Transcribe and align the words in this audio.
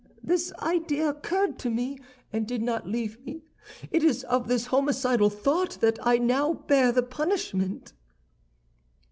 "This 0.23 0.51
idea 0.57 1.07
occurred 1.09 1.59
to 1.59 1.69
me, 1.69 1.99
and 2.33 2.47
did 2.47 2.63
not 2.63 2.87
leave 2.87 3.23
me; 3.23 3.43
it 3.91 4.03
is 4.03 4.23
of 4.23 4.47
this 4.47 4.65
homicidal 4.65 5.29
thought 5.29 5.77
that 5.79 5.99
I 6.01 6.17
now 6.17 6.53
bear 6.53 6.91
the 6.91 7.03
punishment." 7.03 7.93